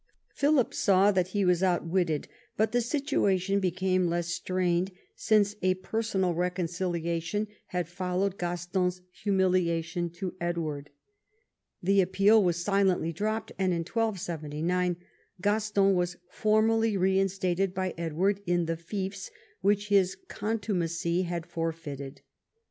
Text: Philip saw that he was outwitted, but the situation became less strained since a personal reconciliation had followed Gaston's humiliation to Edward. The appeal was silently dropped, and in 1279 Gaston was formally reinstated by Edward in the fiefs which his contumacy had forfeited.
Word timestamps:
Philip 0.33 0.73
saw 0.73 1.11
that 1.11 1.27
he 1.27 1.45
was 1.45 1.61
outwitted, 1.61 2.27
but 2.57 2.71
the 2.71 2.81
situation 2.81 3.59
became 3.59 4.07
less 4.09 4.29
strained 4.29 4.91
since 5.15 5.55
a 5.61 5.75
personal 5.75 6.33
reconciliation 6.33 7.47
had 7.67 7.87
followed 7.87 8.39
Gaston's 8.39 9.03
humiliation 9.11 10.09
to 10.13 10.33
Edward. 10.41 10.89
The 11.83 12.01
appeal 12.01 12.43
was 12.43 12.57
silently 12.57 13.13
dropped, 13.13 13.51
and 13.59 13.73
in 13.73 13.81
1279 13.81 14.97
Gaston 15.39 15.93
was 15.93 16.17
formally 16.31 16.97
reinstated 16.97 17.75
by 17.75 17.93
Edward 17.95 18.41
in 18.47 18.65
the 18.65 18.77
fiefs 18.77 19.29
which 19.61 19.89
his 19.89 20.15
contumacy 20.27 21.21
had 21.27 21.45
forfeited. 21.45 22.21